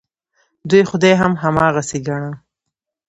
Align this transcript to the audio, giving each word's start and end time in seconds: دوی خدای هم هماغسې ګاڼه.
دوی 0.69 0.83
خدای 0.89 1.13
هم 1.21 1.33
هماغسې 1.43 1.97
ګاڼه. 2.07 2.31